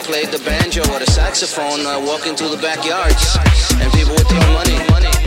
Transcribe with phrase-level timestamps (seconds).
[0.00, 3.36] played the banjo or the saxophone uh, walking through the backyards,
[3.80, 5.19] and people would throw money.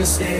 [0.00, 0.39] Mistake,